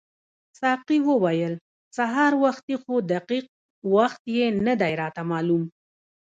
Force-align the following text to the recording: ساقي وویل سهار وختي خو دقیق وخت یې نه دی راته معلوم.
ساقي 0.59 0.97
وویل 1.09 1.53
سهار 1.97 2.33
وختي 2.43 2.75
خو 2.81 2.93
دقیق 3.13 3.45
وخت 3.95 4.21
یې 4.37 4.45
نه 4.65 4.73
دی 4.81 4.93
راته 5.01 5.21
معلوم. 5.31 5.63